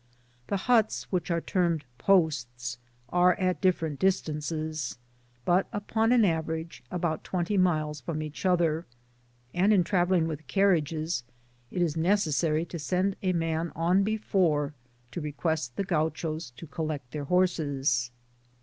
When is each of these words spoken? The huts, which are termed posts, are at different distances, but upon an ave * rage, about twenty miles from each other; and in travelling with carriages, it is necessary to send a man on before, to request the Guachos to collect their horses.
The 0.47 0.57
huts, 0.65 1.03
which 1.11 1.29
are 1.29 1.41
termed 1.41 1.85
posts, 1.99 2.79
are 3.09 3.35
at 3.35 3.61
different 3.61 3.99
distances, 3.99 4.97
but 5.45 5.67
upon 5.71 6.11
an 6.11 6.25
ave 6.25 6.51
* 6.51 6.51
rage, 6.51 6.81
about 6.89 7.23
twenty 7.23 7.55
miles 7.55 8.01
from 8.01 8.23
each 8.23 8.43
other; 8.43 8.87
and 9.53 9.71
in 9.71 9.83
travelling 9.83 10.27
with 10.27 10.47
carriages, 10.47 11.23
it 11.69 11.83
is 11.83 11.95
necessary 11.95 12.65
to 12.65 12.79
send 12.79 13.15
a 13.21 13.31
man 13.33 13.71
on 13.75 14.01
before, 14.03 14.73
to 15.11 15.21
request 15.21 15.75
the 15.75 15.83
Guachos 15.85 16.49
to 16.55 16.65
collect 16.65 17.11
their 17.11 17.25
horses. 17.25 18.09